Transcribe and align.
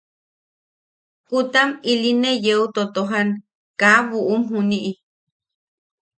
Kutam 1.27 1.69
ili 1.91 2.11
ne 2.21 2.31
yeu 2.45 2.63
totojan 2.75 3.29
kaa 3.79 3.95
bubuʼum 4.07 4.41
juniʼi. 4.49 4.91